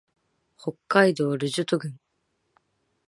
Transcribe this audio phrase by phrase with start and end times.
[0.57, 1.99] 北海道留寿都村